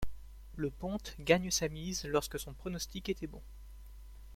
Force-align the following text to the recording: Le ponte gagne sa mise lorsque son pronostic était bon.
Le 0.55 0.71
ponte 0.71 1.15
gagne 1.19 1.51
sa 1.51 1.69
mise 1.69 2.05
lorsque 2.05 2.39
son 2.39 2.55
pronostic 2.55 3.07
était 3.09 3.27
bon. 3.27 3.43